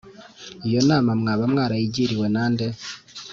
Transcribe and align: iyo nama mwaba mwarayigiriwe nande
iyo 0.67 0.79
nama 0.89 1.11
mwaba 1.21 1.43
mwarayigiriwe 1.51 2.25
nande 2.33 2.65